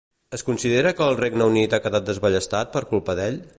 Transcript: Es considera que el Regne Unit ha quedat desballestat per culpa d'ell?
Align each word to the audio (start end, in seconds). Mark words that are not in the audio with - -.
Es 0.37 0.43
considera 0.45 0.93
que 1.01 1.05
el 1.09 1.19
Regne 1.19 1.47
Unit 1.51 1.75
ha 1.75 1.81
quedat 1.85 2.09
desballestat 2.09 2.75
per 2.79 2.87
culpa 2.95 3.19
d'ell? 3.21 3.41